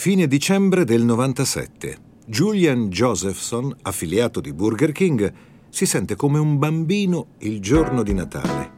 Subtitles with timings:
[0.00, 1.98] Fine dicembre del 97.
[2.24, 5.30] Julian Josephson, affiliato di Burger King,
[5.68, 8.72] si sente come un bambino il giorno di Natale.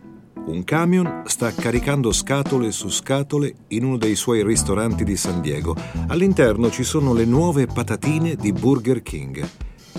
[0.47, 5.77] Un camion sta caricando scatole su scatole in uno dei suoi ristoranti di San Diego.
[6.09, 9.49] All'interno ci sono le nuove patatine di Burger King.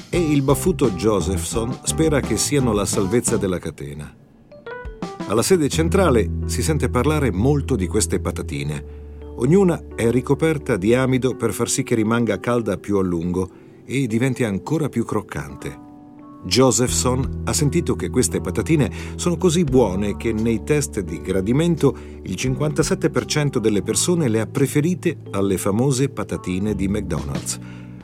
[0.10, 4.14] E il baffuto Josephson spera che siano la salvezza della catena.
[5.28, 9.03] Alla sede centrale si sente parlare molto di queste patatine
[9.36, 13.50] Ognuna è ricoperta di amido per far sì che rimanga calda più a lungo
[13.84, 15.92] e diventi ancora più croccante.
[16.46, 22.34] Josephson ha sentito che queste patatine sono così buone che nei test di gradimento il
[22.34, 27.60] 57% delle persone le ha preferite alle famose patatine di McDonald's.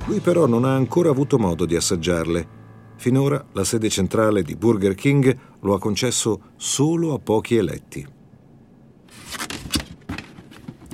[0.05, 2.57] Lui però non ha ancora avuto modo di assaggiarle.
[2.95, 8.17] Finora la sede centrale di Burger King lo ha concesso solo a pochi eletti.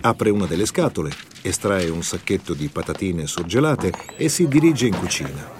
[0.06, 1.12] Apre una delle scatole,
[1.42, 5.52] estrae un sacchetto di patatine surgelate e si dirige in cucina.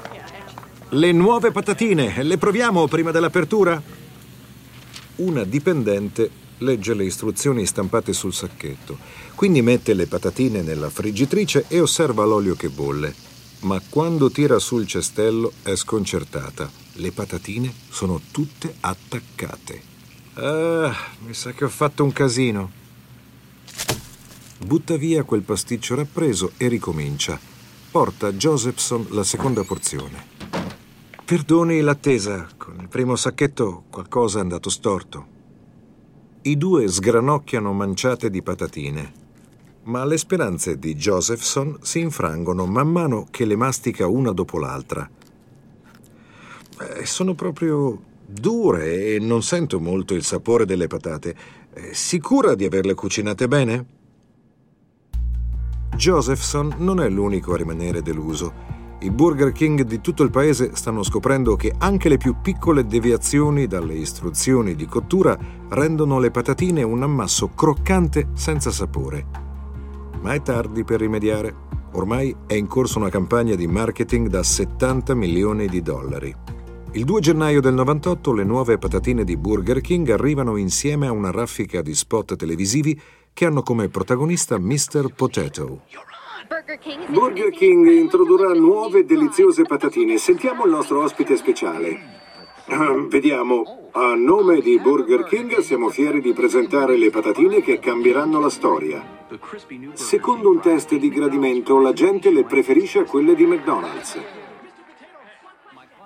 [0.90, 3.82] Le nuove patatine, le proviamo prima dell'apertura?
[5.16, 6.30] Una dipendente
[6.60, 9.00] legge le istruzioni stampate sul sacchetto,
[9.34, 13.16] quindi mette le patatine nella friggitrice e osserva l'olio che bolle.
[13.62, 16.70] Ma quando tira sul cestello è sconcertata.
[16.98, 19.82] Le patatine sono tutte attaccate.
[20.36, 22.84] Ah, mi sa che ho fatto un casino
[24.66, 27.40] butta via quel pasticcio rappreso e ricomincia.
[27.92, 30.34] Porta a Josephson la seconda porzione.
[31.24, 35.34] Perdoni l'attesa, con il primo sacchetto qualcosa è andato storto.
[36.42, 39.14] I due sgranocchiano manciate di patatine,
[39.84, 45.08] ma le speranze di Josephson si infrangono man mano che le mastica una dopo l'altra.
[46.80, 51.36] Eh, sono proprio dure e non sento molto il sapore delle patate.
[51.72, 53.95] Eh, sicura di averle cucinate bene?
[55.96, 58.74] Josephson non è l'unico a rimanere deluso.
[59.00, 63.68] I Burger King di tutto il paese stanno scoprendo che anche le più piccole deviazioni
[63.68, 65.38] dalle istruzioni di cottura
[65.70, 69.26] rendono le patatine un ammasso croccante senza sapore.
[70.22, 71.64] Ma è tardi per rimediare.
[71.94, 76.36] Ormai è in corso una campagna di marketing da 70 milioni di dollari.
[76.92, 81.32] Il 2 gennaio del 98 le nuove patatine di Burger King arrivano insieme a una
[81.32, 83.00] raffica di spot televisivi
[83.36, 85.14] che hanno come protagonista Mr.
[85.14, 85.82] Potato.
[87.08, 90.18] Burger King introdurrà nuove deliziose patatine.
[90.18, 92.24] Sentiamo il nostro ospite speciale.
[92.68, 98.40] Uh, vediamo, a nome di Burger King siamo fieri di presentare le patatine che cambieranno
[98.40, 99.04] la storia.
[99.92, 104.45] Secondo un test di gradimento, la gente le preferisce a quelle di McDonald's.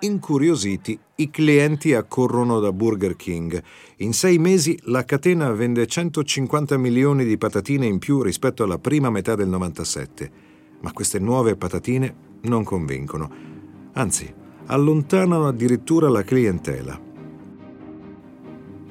[0.02, 3.62] Incuriositi, i clienti accorrono da Burger King.
[3.98, 9.10] In sei mesi la catena vende 150 milioni di patatine in più rispetto alla prima
[9.10, 10.32] metà del 97.
[10.80, 13.30] Ma queste nuove patatine non convincono.
[13.94, 14.34] Anzi,
[14.68, 16.98] allontanano addirittura la clientela.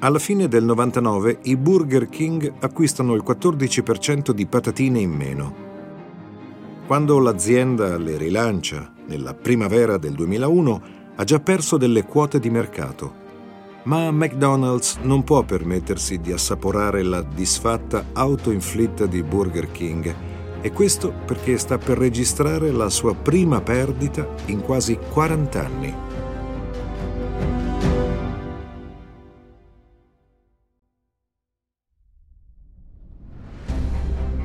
[0.01, 5.67] Alla fine del 99 i Burger King acquistano il 14% di patatine in meno.
[6.85, 13.27] Quando l'azienda le rilancia nella primavera del 2001, ha già perso delle quote di mercato.
[13.83, 20.15] Ma McDonald's non può permettersi di assaporare la disfatta autoinflitta di Burger King
[20.61, 25.95] e questo perché sta per registrare la sua prima perdita in quasi 40 anni.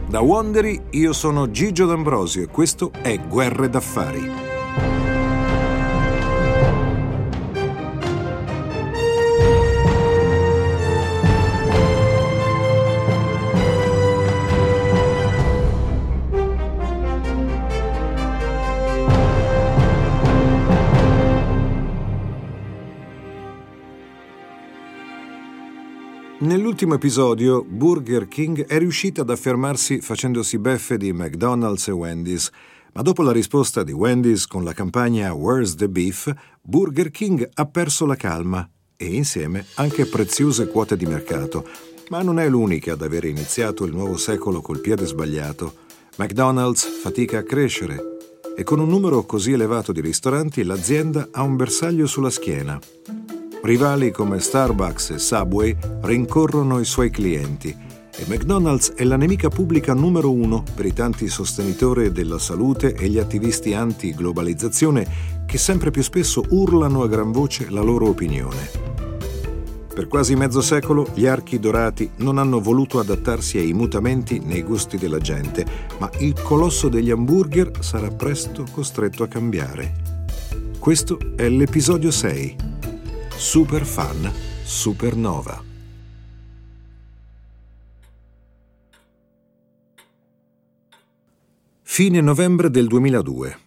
[0.09, 4.44] Da Wondery io sono Gigio D'Ambrosio e questo è Guerre d'affari.
[26.75, 32.51] Nell'ultimo episodio, Burger King è riuscita ad affermarsi facendosi beffe di McDonald's e Wendy's,
[32.95, 37.67] ma dopo la risposta di Wendy's con la campagna Where's the Beef, Burger King ha
[37.67, 41.65] perso la calma e insieme anche preziose quote di mercato.
[42.09, 45.75] Ma non è l'unica ad aver iniziato il nuovo secolo col piede sbagliato.
[46.17, 48.03] McDonald's fatica a crescere
[48.57, 52.81] e con un numero così elevato di ristoranti l'azienda ha un bersaglio sulla schiena.
[53.65, 57.75] Rivali come Starbucks e Subway rincorrono i suoi clienti
[58.15, 63.09] e McDonald's è la nemica pubblica numero uno per i tanti sostenitori della salute e
[63.09, 65.07] gli attivisti anti-globalizzazione
[65.47, 68.69] che sempre più spesso urlano a gran voce la loro opinione.
[69.95, 74.99] Per quasi mezzo secolo gli archi dorati non hanno voluto adattarsi ai mutamenti nei gusti
[74.99, 75.65] della gente,
[75.97, 79.95] ma il colosso degli hamburger sarà presto costretto a cambiare.
[80.79, 82.73] Questo è l'episodio 6.
[83.37, 84.33] Super Fan
[84.63, 85.63] Supernova.
[91.83, 93.59] Fine novembre del 2002.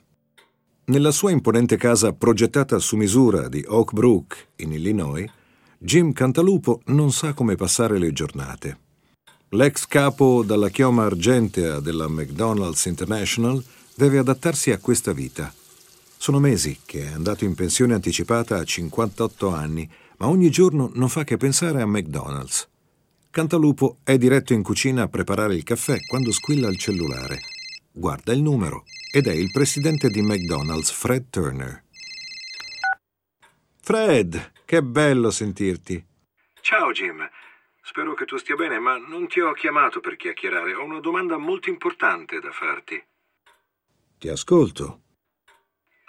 [0.86, 5.30] Nella sua imponente casa progettata su misura di Oak Brook, in Illinois,
[5.78, 8.80] Jim Cantalupo non sa come passare le giornate.
[9.50, 13.62] L'ex capo dalla chioma argentea della McDonald's International
[13.94, 15.54] deve adattarsi a questa vita.
[16.18, 21.10] Sono mesi che è andato in pensione anticipata a 58 anni, ma ogni giorno non
[21.10, 22.68] fa che pensare a McDonald's.
[23.30, 27.40] Cantalupo è diretto in cucina a preparare il caffè quando squilla il cellulare.
[27.92, 31.84] Guarda il numero ed è il presidente di McDonald's, Fred Turner.
[33.80, 36.04] Fred, che bello sentirti.
[36.62, 37.30] Ciao Jim.
[37.82, 40.74] Spero che tu stia bene, ma non ti ho chiamato per chiacchierare.
[40.74, 43.02] Ho una domanda molto importante da farti.
[44.18, 45.04] Ti ascolto.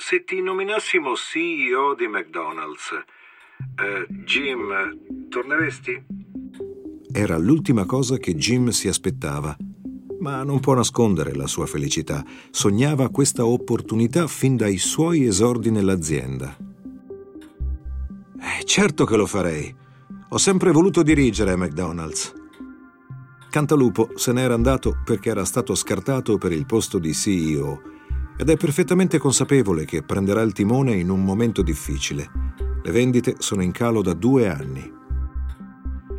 [0.00, 6.04] Se ti nominassimo CEO di McDonald's, eh, Jim, torneresti?
[7.12, 9.56] Era l'ultima cosa che Jim si aspettava,
[10.20, 12.24] ma non può nascondere la sua felicità.
[12.50, 16.56] Sognava questa opportunità fin dai suoi esordi nell'azienda.
[18.40, 19.74] Eh, certo che lo farei.
[20.28, 22.32] Ho sempre voluto dirigere McDonald's.
[23.50, 27.96] Cantalupo se n'era andato perché era stato scartato per il posto di CEO
[28.38, 32.30] ed è perfettamente consapevole che prenderà il timone in un momento difficile.
[32.84, 34.80] Le vendite sono in calo da due anni.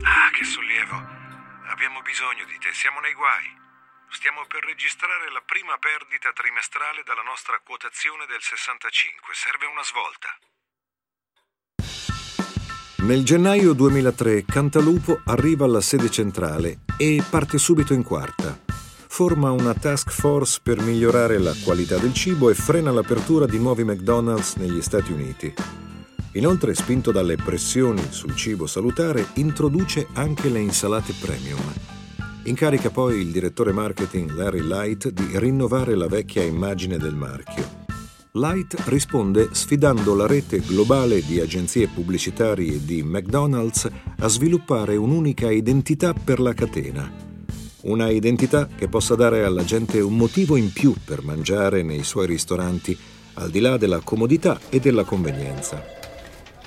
[0.04, 0.96] Ah, che sollievo.
[1.72, 3.48] Abbiamo bisogno di te, siamo nei guai.
[4.12, 9.34] Stiamo per registrare la prima perdita trimestrale dalla nostra quotazione del 65.
[9.34, 10.28] Serve una svolta.
[13.08, 18.60] Nel gennaio 2003 Cantalupo arriva alla sede centrale e parte subito in quarta.
[19.12, 23.84] Forma una task force per migliorare la qualità del cibo e frena l'apertura di nuovi
[23.84, 25.54] McDonald's negli Stati Uniti.
[26.34, 31.60] Inoltre, spinto dalle pressioni sul cibo salutare, introduce anche le insalate premium.
[32.44, 37.68] Incarica poi il direttore marketing Larry Light di rinnovare la vecchia immagine del marchio.
[38.34, 43.90] Light risponde sfidando la rete globale di agenzie pubblicitarie di McDonald's
[44.20, 47.29] a sviluppare un'unica identità per la catena.
[47.82, 52.28] Una identità che possa dare alla gente un motivo in più per mangiare nei suoi
[52.28, 52.98] ristoranti,
[53.36, 55.82] al di là della comodità e della convenienza.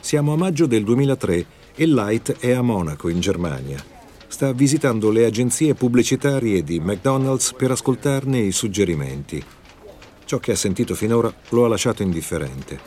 [0.00, 3.84] Siamo a maggio del 2003 e Light è a Monaco, in Germania.
[4.26, 9.44] Sta visitando le agenzie pubblicitarie di McDonald's per ascoltarne i suggerimenti.
[10.24, 12.80] Ciò che ha sentito finora lo ha lasciato indifferente,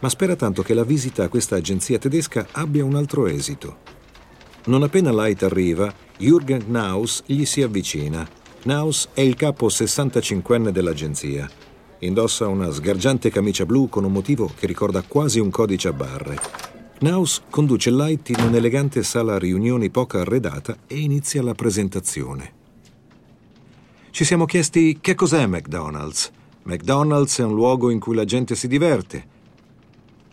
[0.00, 4.01] ma spera tanto che la visita a questa agenzia tedesca abbia un altro esito.
[4.64, 8.24] Non appena Light arriva, Jürgen Knaus gli si avvicina.
[8.60, 11.50] Knaus è il capo 65enne dell'agenzia.
[11.98, 16.38] Indossa una sgargiante camicia blu con un motivo che ricorda quasi un codice a barre.
[16.98, 22.52] Knaus conduce Light in un'elegante sala riunioni poco arredata e inizia la presentazione.
[24.10, 26.30] Ci siamo chiesti che cos'è McDonald's
[26.64, 29.26] McDonald's è un luogo in cui la gente si diverte.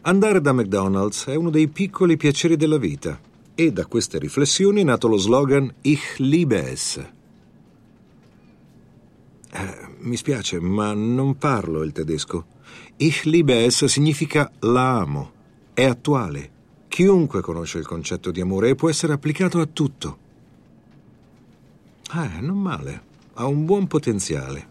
[0.01, 3.19] Andare da McDonald's è uno dei piccoli piaceri della vita
[3.59, 6.95] e da queste riflessioni è nato lo slogan Ich liebe es.
[9.51, 12.45] Eh, mi spiace, ma non parlo il tedesco.
[12.95, 15.31] Ich liebe es significa la amo.
[15.73, 16.51] È attuale.
[16.87, 20.17] Chiunque conosce il concetto di amore e può essere applicato a tutto.
[22.13, 23.01] Eh, non male.
[23.33, 24.67] Ha un buon potenziale.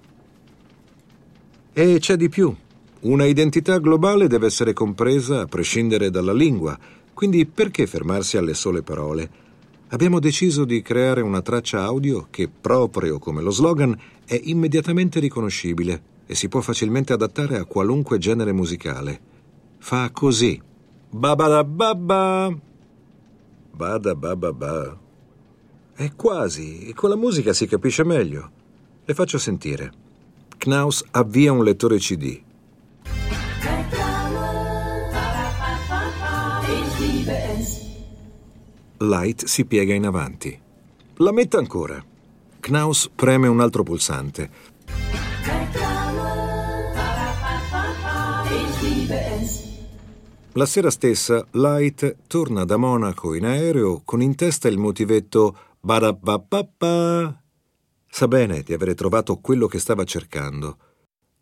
[1.75, 2.57] E c'è di più.
[3.01, 6.77] Una identità globale deve essere compresa a prescindere dalla lingua,
[7.19, 9.29] quindi perché fermarsi alle sole parole?
[9.89, 16.01] Abbiamo deciso di creare una traccia audio che, proprio come lo slogan, è immediatamente riconoscibile
[16.27, 19.21] e si può facilmente adattare a qualunque genere musicale.
[19.79, 20.63] Fa così.
[21.11, 22.57] Babada babba.
[23.73, 24.99] Bada babba ba.
[25.95, 28.51] È quasi, con la musica si capisce meglio.
[29.05, 29.91] Le faccio sentire.
[30.57, 32.47] Knaus avvia un lettore CD.
[39.01, 40.61] Light si piega in avanti.
[41.19, 42.05] La metta ancora.
[42.59, 44.51] Knaus preme un altro pulsante.
[50.53, 57.41] La sera stessa, Light torna da Monaco in aereo con in testa il motivetto Badabababa
[58.11, 60.77] Sa bene di avere trovato quello che stava cercando.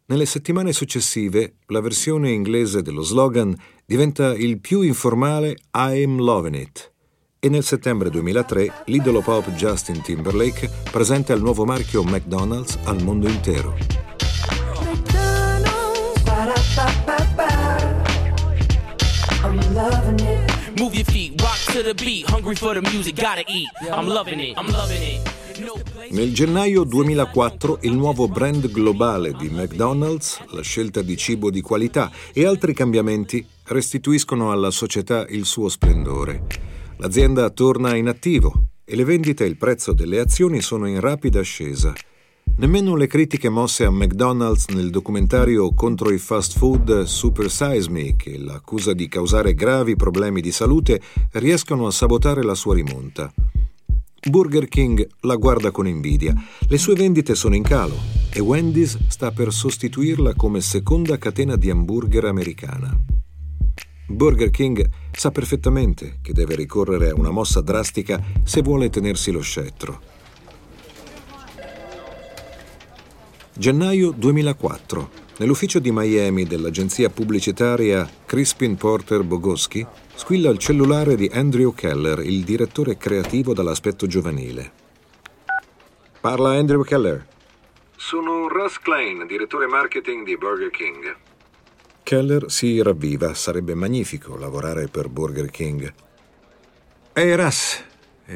[0.09, 6.95] Nelle settimane successive, la versione inglese dello slogan diventa il più informale I'm loving it
[7.39, 13.29] E nel settembre 2003 l'idolo pop Justin Timberlake presenta il nuovo marchio McDonald's al mondo
[13.29, 13.77] intero.
[26.11, 32.11] Nel gennaio 2004 il nuovo brand globale di McDonald's, la scelta di cibo di qualità
[32.33, 36.76] e altri cambiamenti restituiscono alla società il suo splendore.
[36.99, 41.41] L'azienda torna in attivo e le vendite e il prezzo delle azioni sono in rapida
[41.41, 41.93] ascesa.
[42.57, 48.17] Nemmeno le critiche mosse a McDonald's nel documentario contro i fast food Super Size Me,
[48.17, 53.31] che l'accusa di causare gravi problemi di salute, riescono a sabotare la sua rimonta.
[54.31, 56.35] Burger King la guarda con invidia.
[56.67, 57.97] Le sue vendite sono in calo
[58.33, 62.99] e Wendy's sta per sostituirla come seconda catena di hamburger americana.
[64.09, 69.41] Burger King sa perfettamente che deve ricorrere a una mossa drastica se vuole tenersi lo
[69.41, 70.01] scettro.
[73.53, 75.25] Gennaio 2004.
[75.39, 79.85] Nell'ufficio di Miami dell'agenzia pubblicitaria Crispin Porter Bogoschi
[80.15, 84.73] squilla il cellulare di Andrew Keller, il direttore creativo dall'aspetto giovanile.
[86.21, 87.27] Parla Andrew Keller.
[87.97, 91.26] Sono Russ Klein, direttore marketing di Burger King.
[92.07, 95.93] Keller si ravviva, sarebbe magnifico lavorare per Burger King.
[97.13, 97.83] Ehi hey Russ,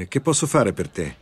[0.09, 1.15] che posso fare per te?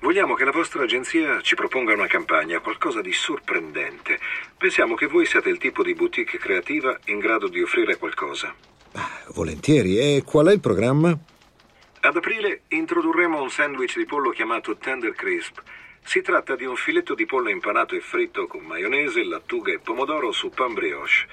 [0.00, 4.18] Vogliamo che la vostra agenzia ci proponga una campagna, qualcosa di sorprendente.
[4.56, 8.54] Pensiamo che voi siate il tipo di boutique creativa in grado di offrire qualcosa.
[8.92, 9.98] Ah, volentieri.
[9.98, 11.10] E qual è il programma?
[11.10, 15.60] Ad aprile introdurremo un sandwich di pollo chiamato Tender Crisp.
[16.08, 20.32] Si tratta di un filetto di pollo impanato e fritto con maionese, lattuga e pomodoro
[20.32, 21.26] su pan brioche.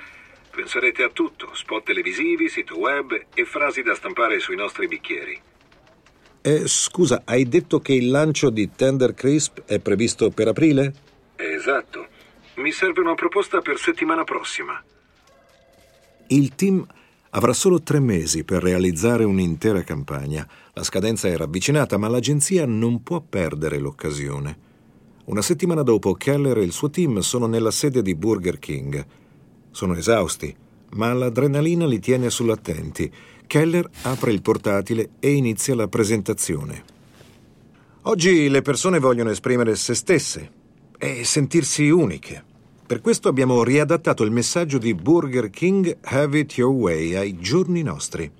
[0.51, 5.41] Penserete a tutto, spot televisivi, sito web e frasi da stampare sui nostri bicchieri.
[6.41, 10.94] Eh, scusa, hai detto che il lancio di Tender Crisp è previsto per aprile?
[11.38, 12.08] Esatto.
[12.55, 14.84] Mi serve una proposta per settimana prossima.
[16.27, 16.86] Il team
[17.36, 20.48] avrà solo tre mesi per realizzare un'intera campagna.
[20.74, 24.58] La scadenza era avvicinata, ma l'agenzia non può perdere l'occasione.
[25.25, 29.06] Una settimana dopo, Keller e il suo team sono nella sede di Burger King.
[29.72, 30.56] Sono esausti,
[30.92, 33.12] ma l'adrenalina li tiene sull'attenti
[33.48, 36.84] Keller apre il portatile e inizia la presentazione.
[38.04, 40.51] Oggi le persone vogliono esprimere se stesse
[40.98, 42.54] e sentirsi uniche.
[42.88, 47.82] Per questo abbiamo riadattato il messaggio di Burger King Have It Your Way ai giorni
[47.82, 48.32] nostri.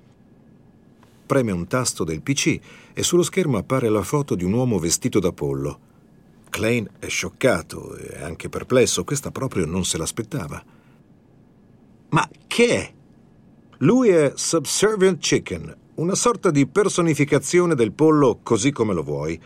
[1.26, 2.60] Preme un tasto del PC
[2.92, 5.80] e sullo schermo appare la foto di un uomo vestito da pollo.
[6.48, 10.64] Klein è scioccato e anche perplesso, questa proprio non se l'aspettava.
[12.10, 12.92] Ma che è?
[13.78, 19.42] Lui è Subservient Chicken, una sorta di personificazione del pollo così come lo vuoi.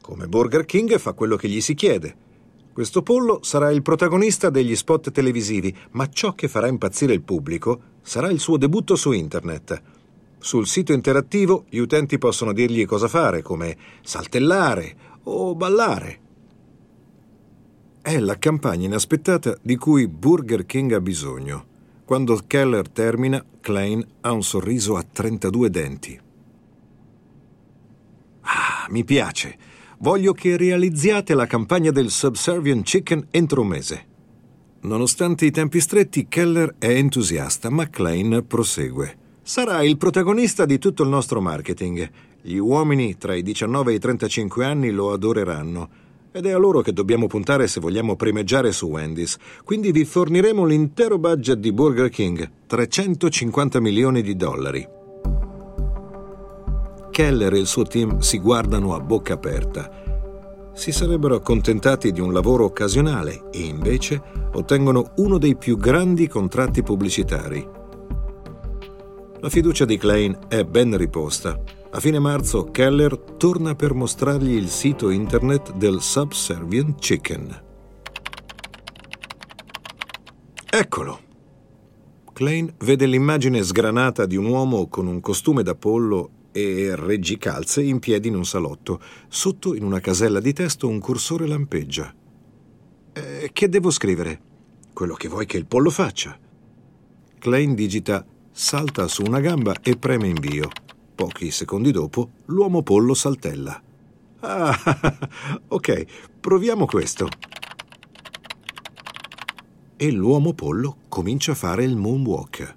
[0.00, 2.28] Come Burger King fa quello che gli si chiede.
[2.72, 7.80] Questo pollo sarà il protagonista degli spot televisivi, ma ciò che farà impazzire il pubblico
[8.00, 9.82] sarà il suo debutto su internet.
[10.38, 16.20] Sul sito interattivo gli utenti possono dirgli cosa fare, come saltellare o ballare.
[18.00, 21.66] È la campagna inaspettata di cui Burger King ha bisogno.
[22.04, 26.20] Quando Keller termina, Klein ha un sorriso a 32 denti.
[28.40, 29.58] Ah, mi piace.
[30.02, 34.06] Voglio che realizziate la campagna del Subservient Chicken entro un mese.
[34.80, 39.18] Nonostante i tempi stretti, Keller è entusiasta, ma Klein prosegue.
[39.42, 42.10] Sarà il protagonista di tutto il nostro marketing.
[42.40, 45.88] Gli uomini tra i 19 e i 35 anni lo adoreranno
[46.32, 49.36] ed è a loro che dobbiamo puntare se vogliamo primeggiare su Wendy's.
[49.64, 54.98] Quindi vi forniremo l'intero budget di Burger King, 350 milioni di dollari.
[57.20, 59.90] Keller e il suo team si guardano a bocca aperta.
[60.72, 64.22] Si sarebbero accontentati di un lavoro occasionale e invece
[64.54, 67.68] ottengono uno dei più grandi contratti pubblicitari.
[69.40, 74.68] La fiducia di Klein è ben riposta a fine marzo Keller torna per mostrargli il
[74.68, 77.62] sito internet del Subservient Chicken.
[80.70, 81.20] Eccolo!
[82.32, 87.98] Klein vede l'immagine sgranata di un uomo con un costume da pollo e reggicalze in
[87.98, 89.00] piedi in un salotto.
[89.28, 92.12] Sotto, in una casella di testo, un cursore lampeggia.
[93.12, 94.40] Eh, che devo scrivere?
[94.92, 96.38] Quello che vuoi che il pollo faccia.
[97.38, 100.68] Klein digita, salta su una gamba e preme invio.
[101.14, 103.80] Pochi secondi dopo, l'uomo pollo saltella.
[104.40, 104.76] Ah,
[105.68, 106.04] ok,
[106.40, 107.28] proviamo questo.
[109.96, 112.76] E l'uomo pollo comincia a fare il moonwalk.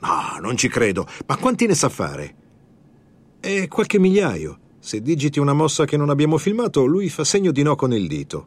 [0.00, 1.06] No, non ci credo.
[1.26, 2.36] Ma quanti ne sa fare?
[3.44, 4.56] È qualche migliaio.
[4.78, 8.06] Se digiti una mossa che non abbiamo filmato, lui fa segno di no con il
[8.06, 8.46] dito.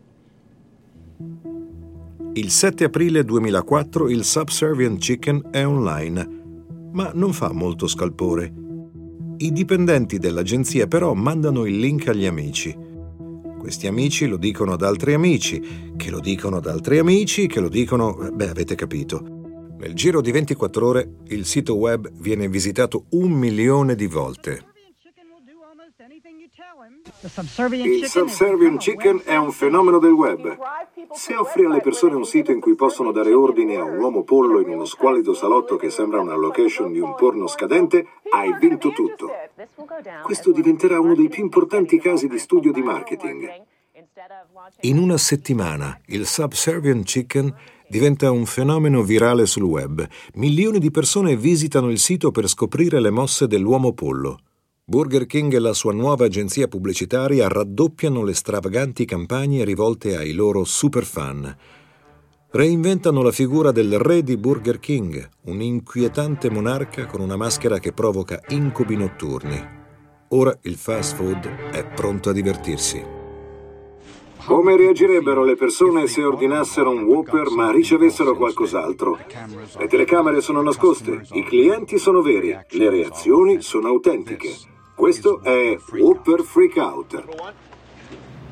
[2.32, 6.30] Il 7 aprile 2004 il Subservient Chicken è online,
[6.94, 8.54] ma non fa molto scalpore.
[9.36, 12.74] I dipendenti dell'agenzia però mandano il link agli amici.
[13.60, 15.62] Questi amici lo dicono ad altri amici,
[15.98, 18.30] che lo dicono ad altri amici, che lo dicono...
[18.32, 19.76] beh, avete capito.
[19.78, 24.74] Nel giro di 24 ore il sito web viene visitato un milione di volte.
[27.26, 30.58] Il subservient chicken è un fenomeno del web.
[31.12, 34.60] Se offri alle persone un sito in cui possono dare ordine a un uomo pollo
[34.60, 39.32] in uno squalido salotto che sembra una location di un porno scadente, hai vinto tutto.
[40.24, 43.64] Questo diventerà uno dei più importanti casi di studio di marketing.
[44.82, 47.52] In una settimana il subservient chicken
[47.88, 50.08] diventa un fenomeno virale sul web.
[50.36, 54.42] Milioni di persone visitano il sito per scoprire le mosse dell'uomo pollo.
[54.88, 60.64] Burger King e la sua nuova agenzia pubblicitaria raddoppiano le stravaganti campagne rivolte ai loro
[60.64, 61.58] superfan.
[62.52, 67.94] Reinventano la figura del re di Burger King, un inquietante monarca con una maschera che
[67.94, 69.60] provoca incubi notturni.
[70.30, 73.04] Ora il fast food è pronto a divertirsi.
[74.46, 79.18] Come reagirebbero le persone se ordinassero un Whopper ma ricevessero qualcos'altro?
[79.80, 84.74] Le telecamere sono nascoste, i clienti sono veri, le reazioni sono autentiche.
[84.96, 87.26] Questo è Whopper Freakout.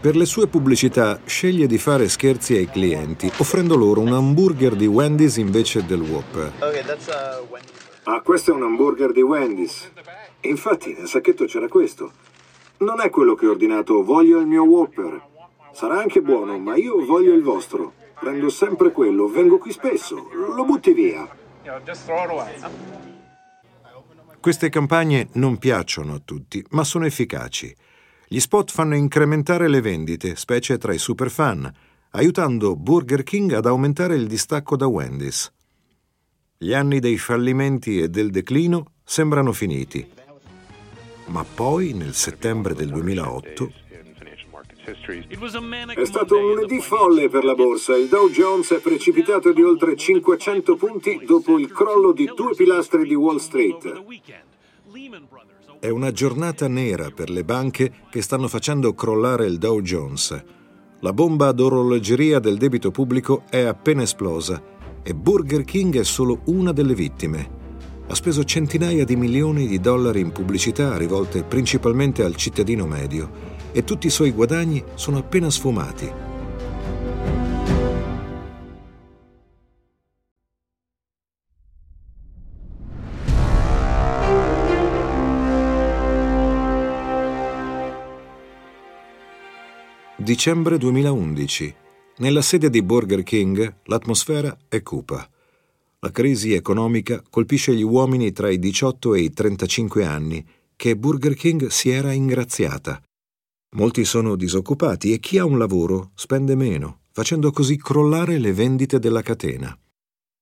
[0.01, 4.85] Per le sue pubblicità sceglie di fare scherzi ai clienti, offrendo loro un hamburger di
[4.85, 6.51] Wendy's invece del Whopper.
[8.03, 9.89] Ah, questo è un hamburger di Wendy's.
[10.41, 12.11] Infatti, nel sacchetto c'era questo.
[12.79, 15.21] Non è quello che ho ordinato, voglio il mio Whopper.
[15.71, 17.93] Sarà anche buono, ma io voglio il vostro.
[18.19, 20.27] Prendo sempre quello, vengo qui spesso.
[20.33, 21.25] Lo butti via.
[24.43, 27.73] Queste campagne non piacciono a tutti, ma sono efficaci.
[28.27, 31.73] Gli spot fanno incrementare le vendite, specie tra i superfan,
[32.09, 35.49] aiutando Burger King ad aumentare il distacco da Wendy's.
[36.57, 40.05] Gli anni dei fallimenti e del declino sembrano finiti.
[41.27, 43.71] Ma poi, nel settembre del 2008,
[44.85, 47.95] è stato un lunedì folle per la borsa.
[47.95, 53.07] Il Dow Jones è precipitato di oltre 500 punti dopo il crollo di due pilastri
[53.07, 54.03] di Wall Street.
[55.79, 60.43] È una giornata nera per le banche che stanno facendo crollare il Dow Jones.
[60.99, 64.61] La bomba ad orologeria del debito pubblico è appena esplosa
[65.01, 67.61] e Burger King è solo una delle vittime.
[68.07, 73.83] Ha speso centinaia di milioni di dollari in pubblicità rivolte principalmente al cittadino medio e
[73.83, 76.31] tutti i suoi guadagni sono appena sfumati.
[90.15, 91.75] Dicembre 2011.
[92.19, 95.27] Nella sede di Burger King l'atmosfera è cupa.
[95.99, 100.45] La crisi economica colpisce gli uomini tra i 18 e i 35 anni
[100.77, 103.01] che Burger King si era ingraziata.
[103.75, 108.99] Molti sono disoccupati e chi ha un lavoro spende meno, facendo così crollare le vendite
[108.99, 109.75] della catena.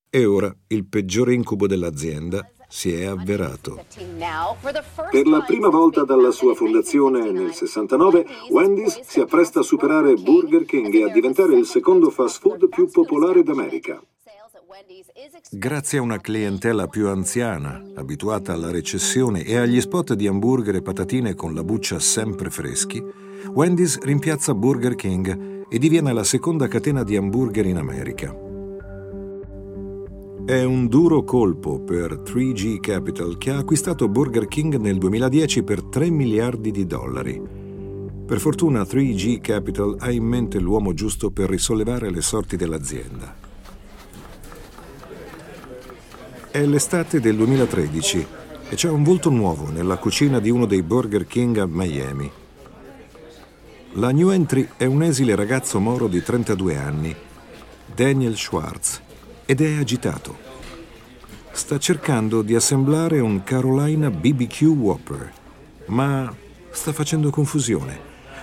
[0.10, 3.86] E ora il peggiore incubo dell'azienda si è avverato.
[5.12, 10.66] Per la prima volta dalla sua fondazione nel 69, Wendy's si appresta a superare Burger
[10.66, 14.02] King e a diventare il secondo fast food più popolare d'America.
[15.52, 20.82] Grazie a una clientela più anziana, abituata alla recessione e agli spot di hamburger e
[20.82, 23.04] patatine con la buccia sempre freschi,
[23.54, 28.34] Wendy's rimpiazza Burger King e diviene la seconda catena di hamburger in America.
[30.46, 35.84] È un duro colpo per 3G Capital che ha acquistato Burger King nel 2010 per
[35.84, 37.42] 3 miliardi di dollari.
[38.26, 43.41] Per fortuna 3G Capital ha in mente l'uomo giusto per risollevare le sorti dell'azienda.
[46.52, 48.28] È l'estate del 2013
[48.68, 52.30] e c'è un volto nuovo nella cucina di uno dei Burger King a Miami.
[53.94, 57.16] La new entry è un esile ragazzo moro di 32 anni,
[57.96, 59.00] Daniel Schwartz,
[59.46, 60.38] ed è agitato.
[61.54, 65.32] Sta cercando di assemblare un Carolina BBQ Whopper,
[65.86, 66.36] ma
[66.70, 67.98] sta facendo confusione.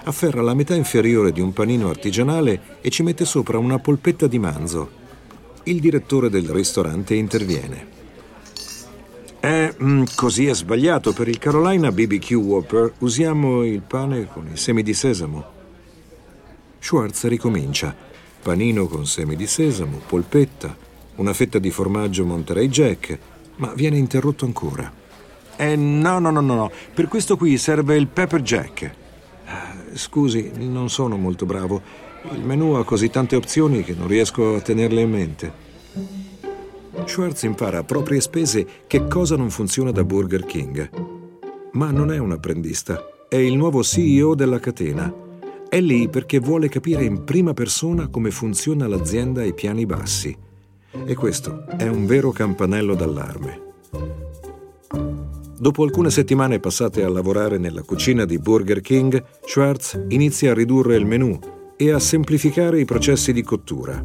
[0.04, 4.38] Afferra la metà inferiore di un panino artigianale e ci mette sopra una polpetta di
[4.38, 4.90] manzo.
[5.64, 7.97] Il direttore del ristorante interviene.
[9.46, 11.12] Mm, così è sbagliato.
[11.12, 15.44] Per il Carolina BBQ Whopper usiamo il pane con i semi di sesamo.
[16.80, 17.94] Schwartz ricomincia.
[18.42, 20.74] Panino con semi di sesamo, polpetta,
[21.16, 23.18] una fetta di formaggio Monterey Jack,
[23.56, 24.90] ma viene interrotto ancora.
[25.56, 26.70] Eh, no, no, no, no, no.
[26.94, 28.94] Per questo qui serve il pepper jack.
[29.46, 31.82] Ah, scusi, non sono molto bravo.
[32.32, 35.52] Il menù ha così tante opzioni che non riesco a tenerle in mente.
[37.04, 40.90] Schwartz impara a proprie spese che cosa non funziona da Burger King.
[41.72, 45.12] Ma non è un apprendista, è il nuovo CEO della catena.
[45.68, 50.36] È lì perché vuole capire in prima persona come funziona l'azienda ai piani bassi.
[51.04, 53.66] E questo è un vero campanello d'allarme.
[55.58, 60.96] Dopo alcune settimane passate a lavorare nella cucina di Burger King, Schwartz inizia a ridurre
[60.96, 61.38] il menù
[61.76, 64.04] e a semplificare i processi di cottura.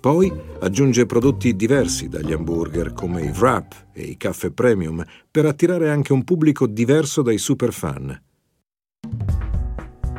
[0.00, 5.90] Poi aggiunge prodotti diversi dagli hamburger come i wrap e i caffè premium per attirare
[5.90, 8.22] anche un pubblico diverso dai superfan.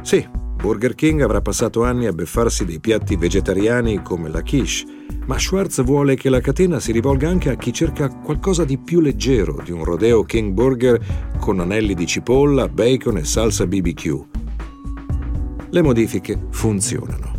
[0.01, 0.27] Sì,
[0.61, 4.85] Burger King avrà passato anni a beffarsi dei piatti vegetariani come la quiche,
[5.25, 8.99] ma Schwartz vuole che la catena si rivolga anche a chi cerca qualcosa di più
[8.99, 14.25] leggero di un rodeo King Burger con anelli di cipolla, bacon e salsa BBQ.
[15.69, 17.38] Le modifiche funzionano.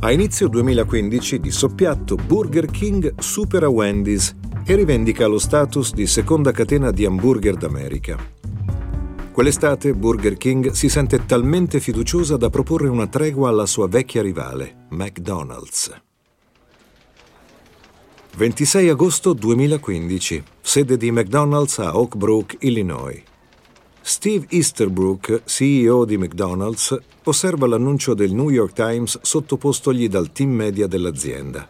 [0.00, 4.32] A inizio 2015 di soppiatto Burger King supera Wendy's
[4.64, 8.16] e rivendica lo status di seconda catena di hamburger d'America.
[9.32, 14.86] Quell'estate Burger King si sente talmente fiduciosa da proporre una tregua alla sua vecchia rivale,
[14.90, 15.92] McDonald's.
[18.36, 23.20] 26 agosto 2015, sede di McDonald's a Oak Brook, Illinois.
[24.00, 30.86] Steve Easterbrook, CEO di McDonald's, osserva l'annuncio del New York Times sottopostogli dal team media
[30.86, 31.68] dell'azienda.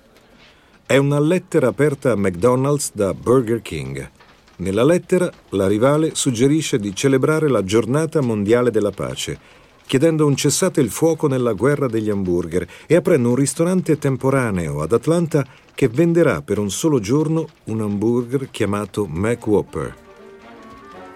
[0.87, 4.11] È una lettera aperta a McDonald's da Burger King.
[4.57, 9.38] Nella lettera la rivale suggerisce di celebrare la giornata mondiale della pace,
[9.85, 14.93] chiedendo un cessate il fuoco nella guerra degli hamburger e aprendo un ristorante temporaneo ad
[14.93, 20.07] Atlanta che venderà per un solo giorno un hamburger chiamato Mac Whopper.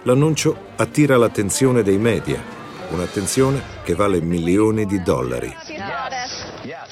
[0.05, 2.41] L'annuncio attira l'attenzione dei media,
[2.89, 5.49] un'attenzione che vale milioni di dollari.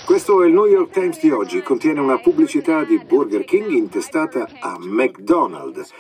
[0.05, 4.47] Questo è il New York Times di oggi, contiene una pubblicità di Burger King intestata
[4.61, 5.91] a McDonald's.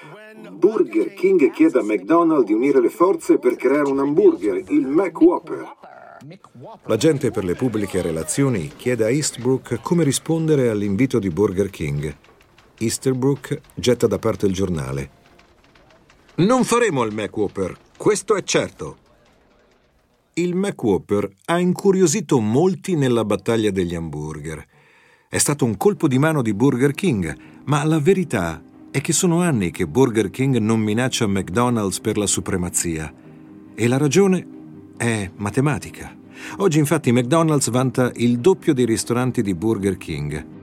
[0.51, 5.19] Burger King chiede a McDonald's di unire le forze per creare un hamburger, il Mac
[5.19, 5.75] Whopper.
[6.85, 12.15] L'agente per le pubbliche relazioni chiede a Eastbrook come rispondere all'invito di Burger King.
[12.77, 15.19] Easterbrook getta da parte il giornale.
[16.41, 18.97] Non faremo il Mac Whopper, questo è certo.
[20.33, 24.65] Il Mac Whopper ha incuriosito molti nella battaglia degli hamburger.
[25.29, 29.41] È stato un colpo di mano di Burger King, ma la verità è che sono
[29.41, 33.13] anni che Burger King non minaccia McDonald's per la supremazia.
[33.75, 34.47] E la ragione
[34.97, 36.17] è matematica.
[36.57, 40.60] Oggi infatti McDonald's vanta il doppio dei ristoranti di Burger King.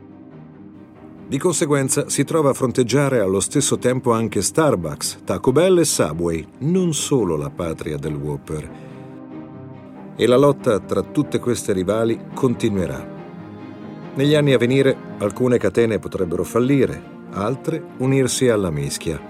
[1.29, 6.47] Di conseguenza si trova a fronteggiare allo stesso tempo anche Starbucks, Taco Bell e Subway,
[6.61, 8.87] non solo la patria del Whopper
[10.21, 13.07] e la lotta tra tutte queste rivali continuerà.
[14.15, 17.01] Negli anni a venire alcune catene potrebbero fallire,
[17.33, 19.21] altre unirsi alla mischia.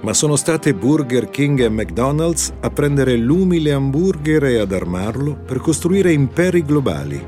[0.00, 5.58] Ma sono state Burger King e McDonald's a prendere l'umile hamburger e ad armarlo per
[5.58, 7.24] costruire imperi globali,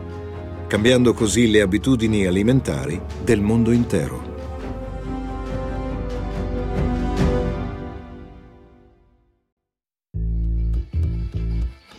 [0.74, 4.32] cambiando così le abitudini alimentari del mondo intero.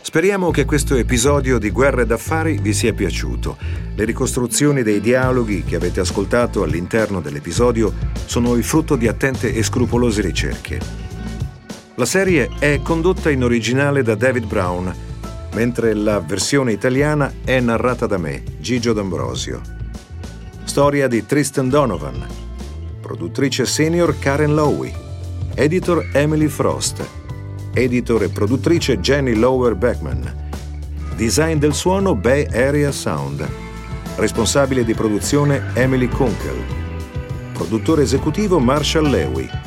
[0.02, 3.56] Speriamo che questo episodio di Guerre d'affari vi sia piaciuto.
[3.94, 7.94] Le ricostruzioni dei dialoghi che avete ascoltato all'interno dell'episodio
[8.26, 10.80] sono il frutto di attente e scrupolose ricerche.
[11.94, 14.94] La serie è condotta in originale da David Brown,
[15.54, 19.60] mentre la versione italiana è narrata da me, Gigio D'Ambrosio.
[20.64, 22.26] Storia di Tristan Donovan,
[23.00, 24.92] produttrice senior Karen Lowy,
[25.54, 27.06] editor Emily Frost
[27.72, 30.48] editor e produttrice Jenny Lower Beckman.
[31.14, 33.48] Design del suono Bay Area Sound.
[34.16, 36.60] Responsabile di produzione Emily Kunkel.
[37.52, 39.65] Produttore esecutivo Marshall Lewy.